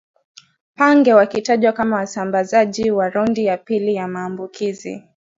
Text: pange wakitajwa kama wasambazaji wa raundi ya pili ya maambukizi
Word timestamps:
pange 0.75 1.13
wakitajwa 1.13 1.71
kama 1.73 1.95
wasambazaji 1.95 2.91
wa 2.91 3.09
raundi 3.09 3.45
ya 3.45 3.57
pili 3.57 3.95
ya 3.95 4.07
maambukizi 4.07 5.03